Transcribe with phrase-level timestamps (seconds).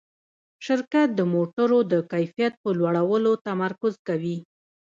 [0.65, 4.37] شرکت د موټرو د کیفیت په لوړولو تمرکز کوي.